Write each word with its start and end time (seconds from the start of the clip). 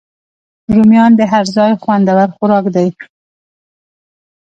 رومیان 0.73 1.11
د 1.19 1.21
هر 1.31 1.45
ځای 1.55 1.71
خوندور 1.81 2.27
خوراک 2.35 2.65
دی 2.75 2.87